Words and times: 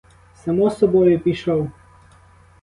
Само 0.35 0.69
собою— 0.71 1.19
пішов! 1.19 1.71